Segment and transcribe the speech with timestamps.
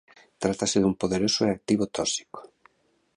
[0.43, 2.39] Trátase dun poderoso e activo tóxico.